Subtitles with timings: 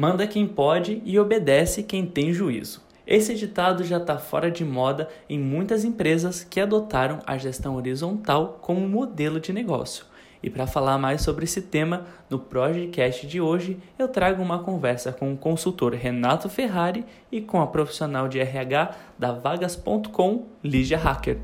[0.00, 2.80] Manda quem pode e obedece quem tem juízo.
[3.06, 8.58] Esse ditado já está fora de moda em muitas empresas que adotaram a gestão horizontal
[8.62, 10.06] como modelo de negócio.
[10.42, 15.12] E para falar mais sobre esse tema, no podcast de hoje eu trago uma conversa
[15.12, 21.36] com o consultor Renato Ferrari e com a profissional de RH da Vagas.com, Lígia Hacker.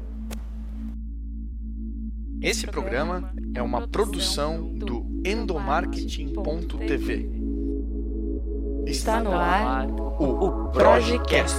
[2.41, 7.36] Esse programa é uma produção do endomarketing.tv.
[8.87, 11.57] Está no ar o Projecast.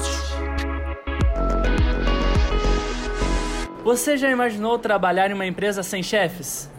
[3.83, 6.69] Você já imaginou trabalhar em uma empresa sem chefes?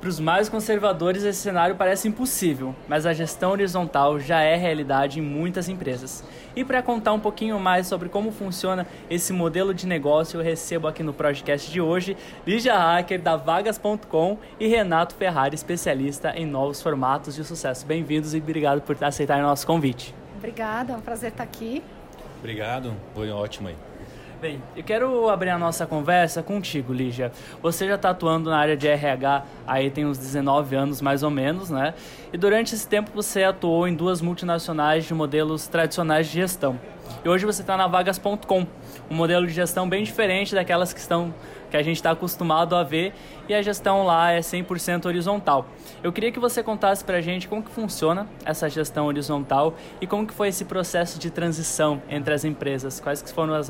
[0.00, 5.18] Para os mais conservadores, esse cenário parece impossível, mas a gestão horizontal já é realidade
[5.18, 6.22] em muitas empresas.
[6.54, 10.86] E para contar um pouquinho mais sobre como funciona esse modelo de negócio, eu recebo
[10.86, 12.16] aqui no podcast de hoje
[12.46, 17.84] Lígia Hacker, da Vagas.com, e Renato Ferrari, especialista em novos formatos de sucesso.
[17.84, 20.14] Bem-vindos e obrigado por aceitar o nosso convite.
[20.36, 21.82] Obrigada, é um prazer estar aqui.
[22.38, 23.87] Obrigado, foi ótimo aí.
[24.40, 27.32] Bem, eu quero abrir a nossa conversa contigo, Lígia.
[27.60, 31.30] Você já está atuando na área de RH aí tem uns 19 anos mais ou
[31.30, 31.92] menos, né?
[32.32, 36.78] E durante esse tempo você atuou em duas multinacionais de modelos tradicionais de gestão.
[37.24, 38.64] E hoje você está na Vagas.com,
[39.10, 41.34] um modelo de gestão bem diferente daquelas que estão
[41.70, 43.12] que a gente está acostumado a ver
[43.48, 45.66] e a gestão lá é 100% horizontal.
[46.02, 50.06] Eu queria que você contasse para a gente como que funciona essa gestão horizontal e
[50.06, 53.68] como que foi esse processo de transição entre as empresas, quais que foram as,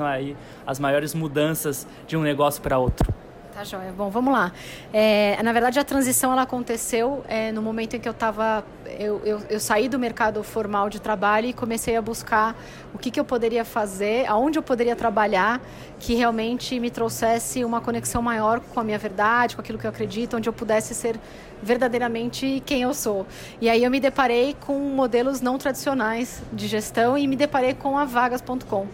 [0.66, 3.27] as maiores mudanças de um negócio para outro.
[3.59, 3.91] Tá joia.
[3.91, 4.53] Bom, vamos lá.
[4.92, 8.64] É, na verdade, a transição ela aconteceu é, no momento em que eu estava.
[8.87, 12.56] Eu, eu, eu, saí do mercado formal de trabalho e comecei a buscar
[12.95, 15.61] o que, que eu poderia fazer, aonde eu poderia trabalhar,
[15.98, 19.91] que realmente me trouxesse uma conexão maior com a minha verdade, com aquilo que eu
[19.91, 21.19] acredito, onde eu pudesse ser
[21.61, 23.27] verdadeiramente quem eu sou.
[23.61, 27.98] E aí eu me deparei com modelos não tradicionais de gestão e me deparei com
[27.98, 28.86] a vagas.com.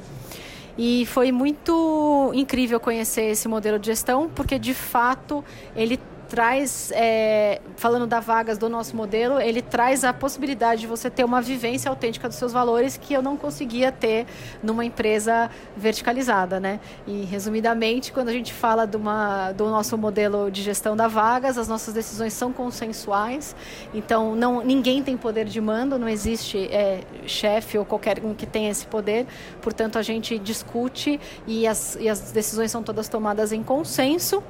[0.77, 5.45] E foi muito incrível conhecer esse modelo de gestão, porque de fato
[5.77, 5.99] ele
[6.29, 11.25] traz, é, falando da vagas do nosso modelo, ele traz a possibilidade de você ter
[11.25, 14.27] uma vivência autêntica dos seus valores que eu não conseguia ter
[14.63, 16.81] numa empresa verticalizada, né?
[17.07, 21.69] E resumidamente, quando a gente fala uma, do nosso modelo de gestão da vagas, as
[21.69, 23.55] nossas decisões são consensuais,
[23.93, 28.47] então não, ninguém tem poder de mando, não existe é, chefe ou qualquer um que
[28.47, 29.27] tenha esse poder,
[29.61, 34.43] portanto a gente discute e as, e as decisões são todas tomadas em consenso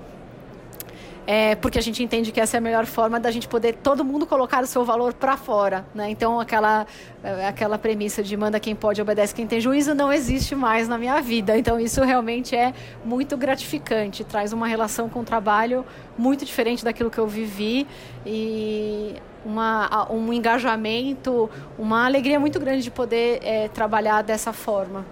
[1.26, 4.04] é, porque a gente entende que essa é a melhor forma da gente poder todo
[4.04, 6.10] mundo colocar o seu valor para fora, né?
[6.10, 6.86] Então aquela
[7.22, 10.98] é, aquela premissa de manda quem pode obedece quem tem juízo não existe mais na
[10.98, 11.56] minha vida.
[11.56, 12.74] Então isso realmente é
[13.04, 15.84] muito gratificante, traz uma relação com o trabalho
[16.18, 17.86] muito diferente daquilo que eu vivi
[18.26, 19.14] e
[19.44, 25.04] uma, um engajamento, uma alegria muito grande de poder é, trabalhar dessa forma.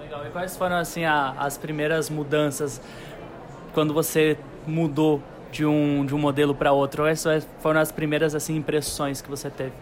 [0.00, 0.26] Legal.
[0.26, 2.80] E quais foram assim a, as primeiras mudanças
[3.72, 7.02] quando você mudou de um, de um modelo para outro?
[7.02, 9.72] Ou essas foram as primeiras assim, impressões que você teve?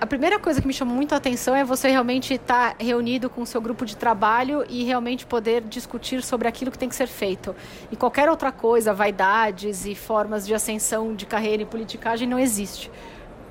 [0.00, 3.30] A primeira coisa que me chamou muito a atenção é você realmente estar tá reunido
[3.30, 6.96] com o seu grupo de trabalho e realmente poder discutir sobre aquilo que tem que
[6.96, 7.54] ser feito.
[7.90, 12.90] E qualquer outra coisa, vaidades e formas de ascensão de carreira e politicagem não existe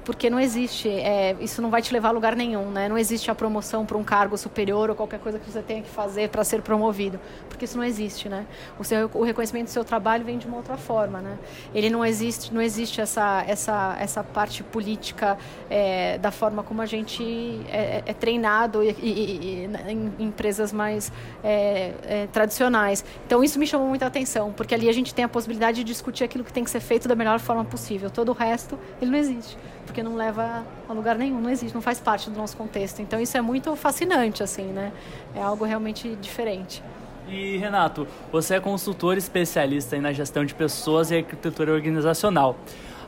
[0.07, 2.87] porque não existe, é, isso não vai te levar a lugar nenhum, né?
[2.87, 5.89] Não existe a promoção para um cargo superior ou qualquer coisa que você tenha que
[5.89, 7.19] fazer para ser promovido,
[7.49, 8.45] porque isso não existe, né?
[8.79, 11.37] O, seu, o reconhecimento do seu trabalho vem de uma outra forma, né?
[11.75, 15.37] Ele não existe, não existe essa, essa, essa parte política
[15.69, 21.11] é, da forma como a gente é, é treinado e, e, e, em empresas mais
[21.43, 23.03] é, é, tradicionais.
[23.25, 26.23] Então isso me chamou muita atenção, porque ali a gente tem a possibilidade de discutir
[26.23, 28.09] aquilo que tem que ser feito da melhor forma possível.
[28.09, 29.57] Todo o resto, ele não existe
[29.87, 33.01] porque não leva a lugar nenhum, não existe, não faz parte do nosso contexto.
[33.01, 34.91] Então isso é muito fascinante, assim, né?
[35.35, 36.83] É algo realmente diferente.
[37.27, 42.55] E Renato, você é consultor especialista na gestão de pessoas e arquitetura organizacional.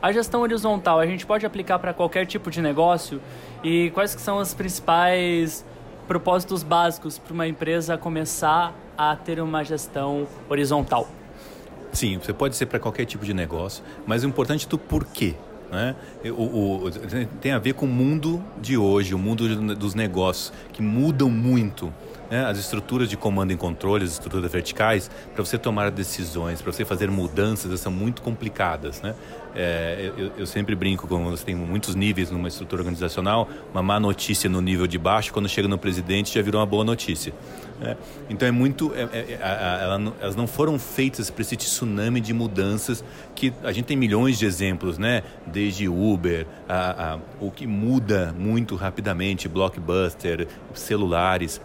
[0.02, 3.20] A gestão horizontal a gente pode aplicar para qualquer tipo de negócio
[3.62, 5.64] e quais que são os principais
[6.06, 11.08] propósitos básicos para uma empresa começar a ter uma gestão horizontal?
[11.92, 15.34] Sim, você pode ser para qualquer tipo de negócio, mas o importante é o porquê.
[15.70, 15.94] Né?
[16.24, 16.90] O, o,
[17.40, 21.92] tem a ver com o mundo de hoje, o mundo dos negócios, que mudam muito.
[22.30, 26.72] Né, as estruturas de comando e controle, as estruturas verticais, para você tomar decisões, para
[26.72, 29.02] você fazer mudanças, são muito complicadas.
[29.02, 29.14] Né?
[29.54, 33.98] É, eu, eu, sempre brinco, como você tem muitos níveis numa estrutura organizacional, uma má
[33.98, 37.34] notícia no nível de baixo, quando chega no presidente já virou uma boa notícia.
[37.80, 37.96] Né?
[38.28, 38.92] Então é muito.
[38.94, 43.02] É, é, ela, elas não foram feitas para esse tsunami de mudanças
[43.34, 45.22] que a gente tem milhões de exemplos, né?
[45.46, 51.60] Desde Uber, a, o que muda muito rapidamente, blockbuster, celulares.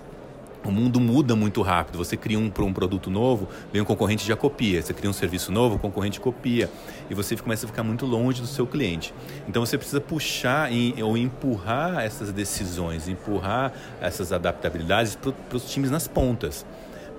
[0.66, 1.98] O mundo muda muito rápido.
[1.98, 4.82] Você cria um, um produto novo, vem um concorrente já copia.
[4.82, 6.70] Você cria um serviço novo, o concorrente copia.
[7.10, 9.14] E você começa a ficar muito longe do seu cliente.
[9.48, 15.92] Então você precisa puxar em, ou empurrar essas decisões, empurrar essas adaptabilidades para os times
[15.92, 16.66] nas pontas.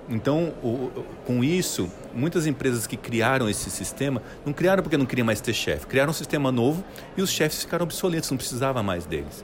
[0.09, 5.25] Então, o, com isso, muitas empresas que criaram esse sistema não criaram porque não queriam
[5.25, 6.83] mais ter chefe, criaram um sistema novo
[7.17, 9.43] e os chefes ficaram obsoletos, não precisava mais deles.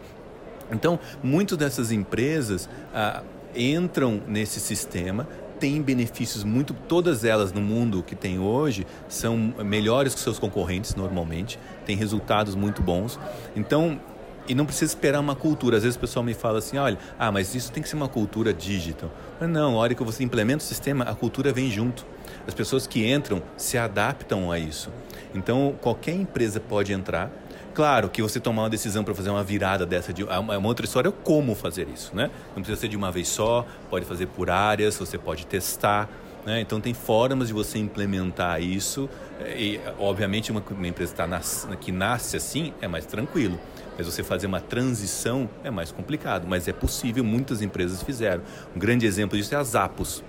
[0.72, 3.22] Então, muitas dessas empresas ah,
[3.56, 5.28] entram nesse sistema,
[5.60, 10.96] têm benefícios muito, todas elas no mundo que tem hoje são melhores que seus concorrentes
[10.96, 13.20] normalmente, têm resultados muito bons.
[13.56, 14.00] Então,
[14.48, 15.78] e não precisa esperar uma cultura.
[15.78, 18.10] Às vezes o pessoal me fala assim, olha, ah, mas isso tem que ser uma
[18.10, 19.12] cultura digital.
[19.40, 22.06] Mas não, a hora que você implementa o sistema, a cultura vem junto.
[22.48, 24.92] As pessoas que entram se adaptam a isso.
[25.34, 27.32] Então, qualquer empresa pode entrar,
[27.74, 30.86] Claro que você tomar uma decisão para fazer uma virada dessa, de, é uma outra
[30.86, 32.30] história é como fazer isso, né?
[32.56, 36.08] Não precisa ser de uma vez só, pode fazer por áreas, você pode testar,
[36.46, 36.62] né?
[36.62, 39.10] Então tem formas de você implementar isso
[39.58, 43.60] e, obviamente, uma, uma empresa tá nas, que nasce assim é mais tranquilo.
[43.98, 48.42] Mas você fazer uma transição é mais complicado, mas é possível, muitas empresas fizeram.
[48.76, 50.24] Um grande exemplo disso é a Zappos,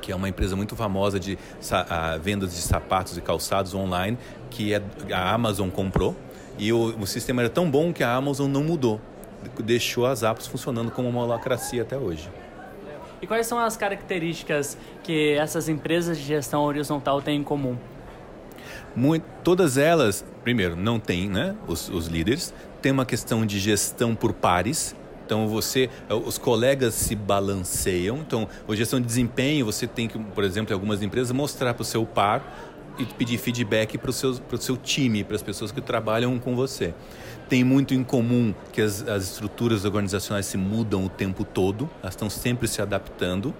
[0.00, 1.38] que é uma empresa muito famosa de
[2.20, 4.18] vendas de sapatos e calçados online,
[4.50, 4.82] que é,
[5.12, 6.16] a Amazon comprou
[6.58, 9.00] e o, o sistema era tão bom que a Amazon não mudou.
[9.64, 12.30] Deixou as apps funcionando como uma holacracia até hoje.
[13.20, 17.76] E quais são as características que essas empresas de gestão horizontal têm em comum?
[18.94, 22.52] Muito, todas elas, primeiro, não tem né, os, os líderes,
[22.82, 24.94] tem uma questão de gestão por pares,
[25.24, 25.88] então você,
[26.26, 28.18] os colegas se balanceiam.
[28.18, 31.82] Então, a gestão de desempenho, você tem que, por exemplo, em algumas empresas, mostrar para
[31.82, 35.80] o seu par e pedir feedback para o seu, seu time, para as pessoas que
[35.80, 36.92] trabalham com você.
[37.48, 42.14] Tem muito em comum que as, as estruturas organizacionais se mudam o tempo todo, elas
[42.14, 43.54] estão sempre se adaptando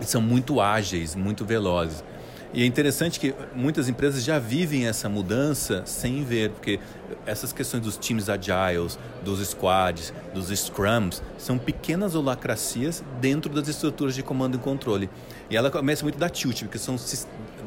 [0.00, 2.04] e são muito ágeis, muito velozes.
[2.52, 6.78] E é interessante que muitas empresas já vivem essa mudança sem ver, porque
[7.26, 14.14] essas questões dos times agiles, dos squads, dos scrums, são pequenas holacracias dentro das estruturas
[14.14, 15.10] de comando e controle.
[15.50, 16.96] E ela começa muito da tilt, porque são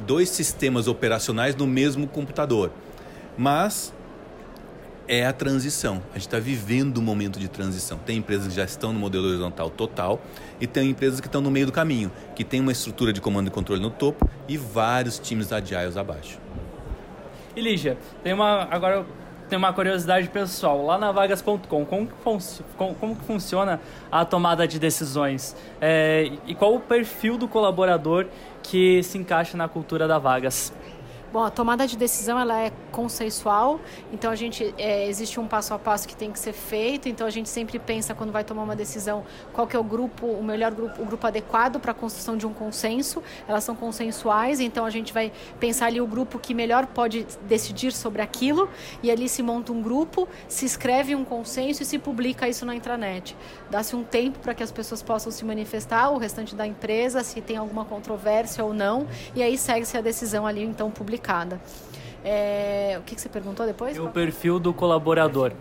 [0.05, 2.71] dois sistemas operacionais no mesmo computador.
[3.37, 3.93] Mas
[5.07, 6.01] é a transição.
[6.11, 7.97] A gente está vivendo um momento de transição.
[7.97, 10.21] Tem empresas que já estão no modelo horizontal total
[10.59, 13.47] e tem empresas que estão no meio do caminho, que tem uma estrutura de comando
[13.47, 16.39] e controle no topo e vários times agiles abaixo.
[17.55, 19.05] E Lígia, tem uma agora
[19.47, 20.85] tem uma curiosidade pessoal.
[20.85, 23.79] Lá na vagas.com, como, como, como, que funciona
[24.11, 25.55] a tomada de decisões?
[25.79, 28.27] É, e qual o perfil do colaborador
[28.61, 30.73] que se encaixa na cultura da Vagas?
[31.31, 33.81] Bom, a tomada de decisão ela é consensual,
[34.13, 37.27] então a gente é, existe um passo a passo que tem que ser feito, então
[37.27, 40.41] a gente sempre pensa quando vai tomar uma decisão qual que é o grupo, o
[40.41, 43.21] melhor grupo, o grupo adequado para a construção de um consenso.
[43.45, 47.91] Elas são consensuais, então a gente vai pensar ali o grupo que melhor pode decidir
[47.91, 48.69] sobre aquilo.
[49.03, 52.73] E ali se monta um grupo, se escreve um consenso e se publica isso na
[52.73, 53.35] intranet.
[53.69, 57.41] Dá-se um tempo para que as pessoas possam se manifestar, o restante da empresa, se
[57.41, 61.16] tem alguma controvérsia ou não, e aí segue-se a decisão ali então publicada
[62.23, 63.95] É, o que, que você perguntou depois?
[63.95, 65.53] E o perfil do colaborador.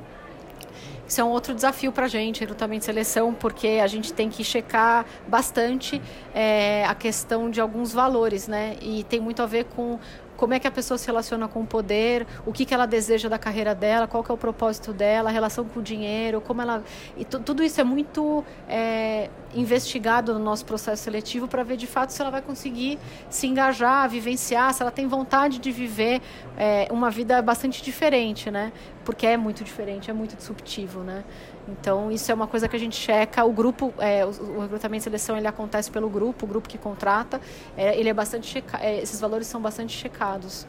[1.09, 4.29] Isso é um outro desafio para a gente, recrutamento e seleção, porque a gente tem
[4.29, 6.03] que checar bastante
[6.35, 8.77] é, a questão de alguns valores, né?
[8.83, 10.01] E tem muito a ver com
[10.37, 13.29] como é que a pessoa se relaciona com o poder, o que, que ela deseja
[13.29, 16.63] da carreira dela, qual que é o propósito dela, a relação com o dinheiro, como
[16.63, 16.83] ela...
[17.17, 22.11] E tudo isso é muito é, investigado no nosso processo seletivo para ver de fato
[22.11, 22.99] se ela vai conseguir
[23.31, 26.21] se engajar, vivenciar, se ela tem vontade de viver
[26.57, 28.73] é, uma vida bastante diferente, né?
[29.05, 31.25] Porque é muito diferente, é muito disruptivo, né?
[31.69, 33.45] Então, isso é uma coisa que a gente checa.
[33.45, 36.79] O grupo, é, o, o, recrutamento e seleção, ele acontece pelo grupo, o grupo que
[36.79, 37.41] contrata.
[37.77, 40.67] É, ele é bastante checa, é, esses valores são bastante checados.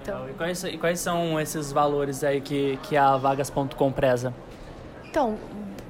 [0.00, 4.34] Então, e, quais, e quais são esses valores aí que, que a Vagas.com preza?
[5.04, 5.36] Então,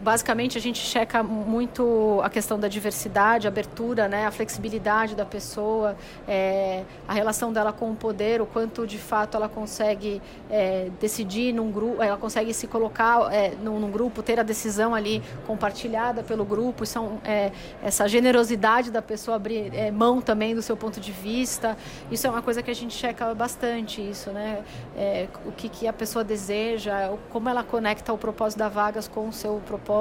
[0.03, 5.25] basicamente a gente checa muito a questão da diversidade, a abertura, né, a flexibilidade da
[5.25, 10.89] pessoa, é, a relação dela com o poder, o quanto de fato ela consegue é,
[11.01, 15.23] decidir num grupo, ela consegue se colocar é, num, num, grupo, ter a decisão ali
[15.47, 20.77] compartilhada pelo grupo, são, é, essa generosidade da pessoa abrir é, mão também do seu
[20.77, 21.77] ponto de vista,
[22.11, 24.65] isso é uma coisa que a gente checa bastante, isso, né,
[24.97, 29.29] é, o que, que a pessoa deseja, como ela conecta o propósito da Vagas com
[29.29, 29.92] o seu propósito,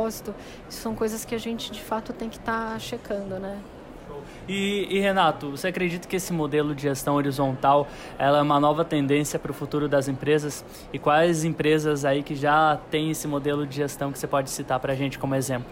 [0.69, 3.60] isso são coisas que a gente de fato tem que estar tá checando, né.
[4.48, 8.83] E, e, Renato, você acredita que esse modelo de gestão horizontal ela é uma nova
[8.83, 10.65] tendência para o futuro das empresas?
[10.91, 14.79] E quais empresas aí que já têm esse modelo de gestão que você pode citar
[14.79, 15.69] para a gente como exemplo?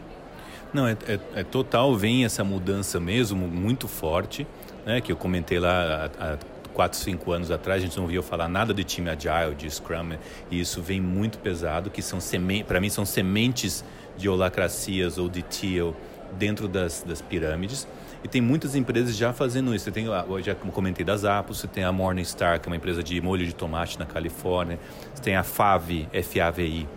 [0.71, 4.45] Não, é, é, é, total, vem essa mudança mesmo, muito forte,
[4.85, 6.37] né, que eu comentei lá há, há
[6.79, 10.13] 4, 5 anos atrás, a gente não ouvia falar nada de time agile, de Scrum,
[10.49, 12.19] e isso vem muito pesado, que são
[12.65, 13.83] para mim são sementes
[14.15, 15.93] de holacracias ou de TEAL
[16.37, 17.85] dentro das, das pirâmides.
[18.23, 19.83] E tem muitas empresas já fazendo isso.
[19.83, 20.05] Você tem,
[20.41, 23.45] já como comentei, da Zappos, você tem a Morningstar, que é uma empresa de molho
[23.45, 24.79] de tomate na Califórnia.
[25.13, 26.87] Você tem a FAVI, F-A-V-I,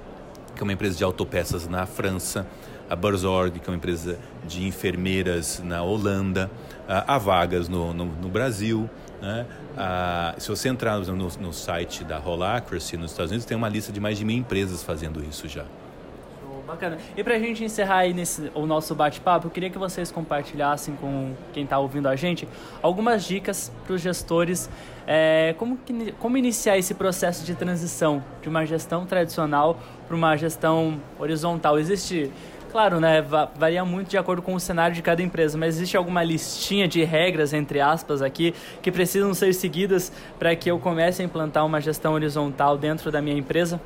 [0.54, 2.46] que é uma empresa de autopeças na França.
[2.88, 6.48] A Burzorg, que é uma empresa de enfermeiras na Holanda.
[6.86, 8.88] A Vagas no, no, no Brasil.
[9.22, 9.46] Né?
[9.78, 13.92] Ah, se você entrar no, no, site da Holacracy nos Estados Unidos, tem uma lista
[13.92, 15.64] de mais de mil empresas fazendo isso já.
[16.66, 16.96] Bacana.
[17.16, 21.34] E pra gente encerrar aí nesse, o nosso bate-papo, eu queria que vocês compartilhassem com
[21.52, 22.48] quem está ouvindo a gente
[22.80, 24.70] algumas dicas para os gestores
[25.06, 30.36] é, como, que, como iniciar esse processo de transição de uma gestão tradicional para uma
[30.36, 31.78] gestão horizontal.
[31.78, 32.30] Existe
[32.72, 33.22] Claro, né?
[33.54, 37.04] Varia muito de acordo com o cenário de cada empresa, mas existe alguma listinha de
[37.04, 41.82] regras, entre aspas, aqui, que precisam ser seguidas para que eu comece a implantar uma
[41.82, 43.78] gestão horizontal dentro da minha empresa?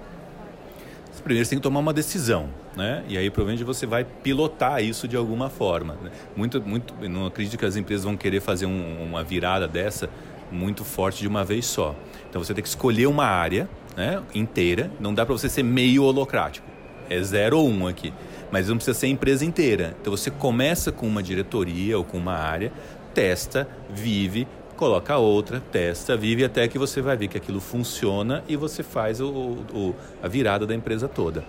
[1.24, 3.02] Primeiro você tem que tomar uma decisão, né?
[3.08, 5.94] E aí provavelmente você vai pilotar isso de alguma forma.
[6.00, 6.10] Né?
[6.36, 10.08] Muito, muito, não acredito que as empresas vão querer fazer um, uma virada dessa
[10.52, 11.96] muito forte de uma vez só.
[12.30, 14.88] Então você tem que escolher uma área né, inteira.
[15.00, 16.64] Não dá para você ser meio holocrático.
[17.10, 18.12] É zero ou um aqui.
[18.56, 19.94] Mas não precisa ser a empresa inteira.
[20.00, 22.72] Então você começa com uma diretoria ou com uma área,
[23.12, 24.48] testa, vive,
[24.78, 29.20] coloca outra, testa, vive até que você vai ver que aquilo funciona e você faz
[29.20, 31.44] o, o, a virada da empresa toda.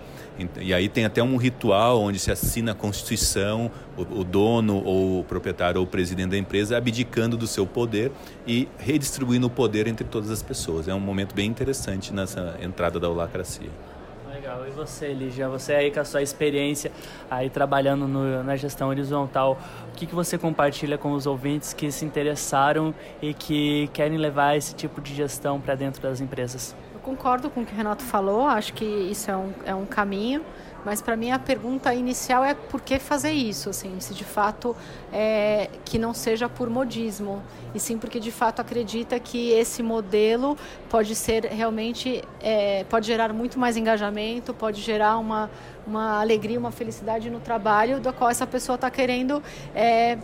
[0.60, 5.20] E aí tem até um ritual onde se assina a Constituição, o, o dono ou
[5.20, 8.12] o proprietário ou o presidente da empresa abdicando do seu poder
[8.46, 10.88] e redistribuindo o poder entre todas as pessoas.
[10.88, 13.70] É um momento bem interessante nessa entrada da holacracia.
[14.38, 14.68] Legal.
[14.68, 15.48] E você, Lígia?
[15.48, 16.92] Você aí com a sua experiência
[17.28, 19.58] aí trabalhando no, na gestão horizontal,
[19.92, 24.56] o que, que você compartilha com os ouvintes que se interessaram e que querem levar
[24.56, 26.76] esse tipo de gestão para dentro das empresas?
[26.94, 29.84] Eu concordo com o que o Renato falou, acho que isso é um, é um
[29.84, 30.44] caminho.
[30.84, 34.76] Mas para mim a pergunta inicial é por que fazer isso, assim, se de fato
[35.12, 37.42] é, que não seja por modismo,
[37.74, 40.56] e sim porque de fato acredita que esse modelo
[40.88, 45.50] pode ser realmente, é, pode gerar muito mais engajamento, pode gerar uma,
[45.86, 49.42] uma alegria, uma felicidade no trabalho do qual essa pessoa está querendo
[49.74, 50.18] é,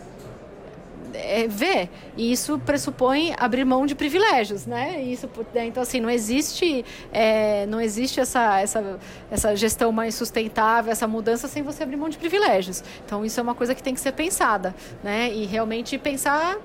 [1.15, 1.89] é, ver.
[2.17, 5.01] E isso pressupõe abrir mão de privilégios, né?
[5.01, 5.65] Isso, né?
[5.65, 8.99] então, assim, não existe, é, não existe essa, essa,
[9.31, 12.83] essa gestão mais sustentável, essa mudança sem você abrir mão de privilégios.
[13.05, 15.31] Então, isso é uma coisa que tem que ser pensada, né?
[15.31, 16.57] E realmente pensar,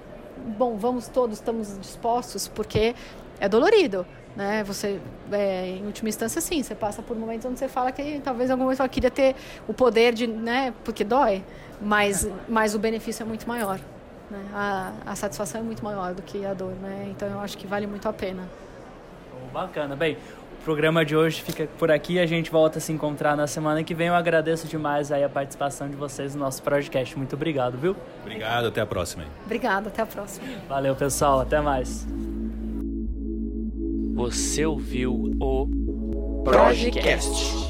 [0.58, 2.94] bom, vamos todos, estamos dispostos, porque
[3.38, 4.06] é dolorido.
[4.36, 4.62] Né?
[4.64, 5.00] Você,
[5.32, 8.52] é, em última instância, sim, você passa por momentos onde você fala que talvez em
[8.52, 9.34] algum momento você queria ter
[9.66, 10.72] o poder de, né?
[10.84, 11.42] Porque dói,
[11.80, 13.80] mas, mas o benefício é muito maior.
[14.30, 14.44] Né?
[14.54, 17.08] A, a satisfação é muito maior do que a dor, né?
[17.10, 18.42] Então eu acho que vale muito a pena.
[19.52, 19.96] bacana.
[19.96, 20.16] Bem,
[20.60, 22.18] o programa de hoje fica por aqui.
[22.18, 24.08] A gente volta a se encontrar na semana que vem.
[24.08, 27.16] Eu agradeço demais aí a participação de vocês no nosso podcast.
[27.16, 27.96] Muito obrigado, viu?
[28.22, 29.24] Obrigado, até a próxima.
[29.44, 30.46] Obrigado, até a próxima.
[30.68, 31.40] Valeu, pessoal.
[31.40, 32.06] Até mais.
[34.14, 37.69] Você ouviu o Projecast.